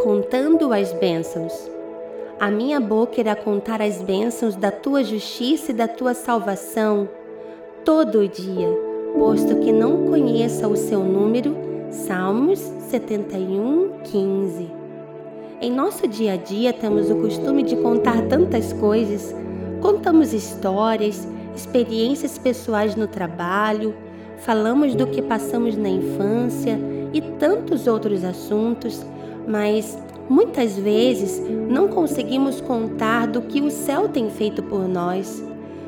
[0.00, 1.52] contando as bênçãos.
[2.40, 7.08] A minha boca irá contar as bênçãos da tua justiça e da tua salvação
[7.84, 8.68] todo dia,
[9.16, 11.54] posto que não conheça o seu número.
[11.90, 14.70] Salmos 71, 15.
[15.60, 19.34] Em nosso dia a dia temos o costume de contar tantas coisas.
[19.80, 23.94] Contamos histórias, experiências pessoais no trabalho,
[24.38, 26.78] falamos do que passamos na infância
[27.12, 29.04] e tantos outros assuntos,
[29.46, 35.42] mas muitas vezes não conseguimos contar do que o céu tem feito por nós.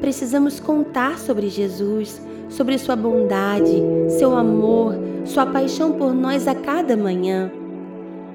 [0.00, 6.96] Precisamos contar sobre Jesus, sobre sua bondade, seu amor, sua paixão por nós a cada
[6.96, 7.50] manhã.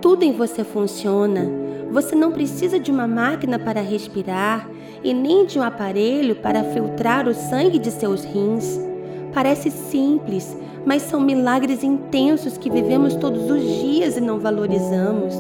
[0.02, 1.50] Tudo em você funciona.
[1.92, 4.68] Você não precisa de uma máquina para respirar
[5.04, 8.91] e nem de um aparelho para filtrar o sangue de seus rins.
[9.34, 15.36] Parece simples, mas são milagres intensos que vivemos todos os dias e não valorizamos.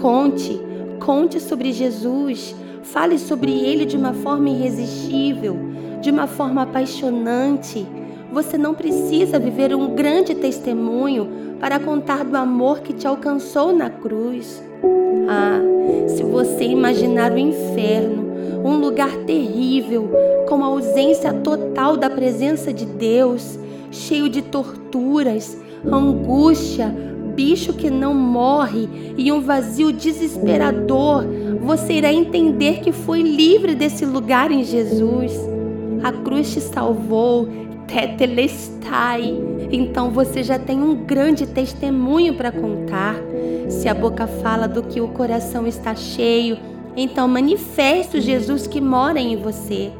[0.00, 0.60] Conte,
[1.00, 2.54] conte sobre Jesus.
[2.82, 5.56] Fale sobre ele de uma forma irresistível,
[6.00, 7.86] de uma forma apaixonante.
[8.32, 11.28] Você não precisa viver um grande testemunho
[11.60, 14.62] para contar do amor que te alcançou na cruz.
[15.28, 15.60] Ah,
[16.08, 18.27] se você imaginar o inferno,
[18.64, 20.10] um lugar terrível,
[20.48, 23.58] com a ausência total da presença de Deus,
[23.90, 26.94] cheio de torturas, angústia,
[27.34, 31.24] bicho que não morre e um vazio desesperador,
[31.60, 35.32] você irá entender que foi livre desse lugar em Jesus.
[36.02, 37.48] A cruz te salvou,
[37.86, 39.34] tetelestai.
[39.70, 43.16] Então você já tem um grande testemunho para contar.
[43.68, 46.58] Se a boca fala do que o coração está cheio,
[47.00, 49.92] então manifeste o Jesus que mora em você.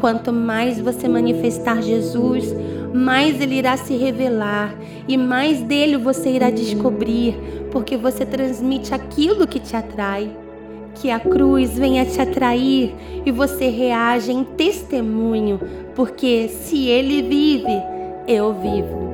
[0.00, 2.52] Quanto mais você manifestar Jesus,
[2.92, 4.74] mais ele irá se revelar
[5.06, 7.38] e mais dele você irá descobrir,
[7.70, 10.36] porque você transmite aquilo que te atrai.
[10.94, 15.60] Que a cruz venha te atrair e você reage em testemunho,
[15.94, 17.80] porque se ele vive,
[18.26, 19.09] eu vivo.